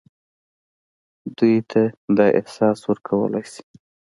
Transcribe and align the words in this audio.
دوی 1.37 1.55
ته 1.69 1.81
دا 2.17 2.25
احساس 2.39 2.79
ورکولای 2.89 3.45
شي. 3.53 3.63